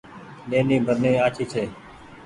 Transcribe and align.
نيني 0.49 0.77
برني 0.85 1.11
آڇي 1.25 1.45
ڇي۔ 1.51 1.63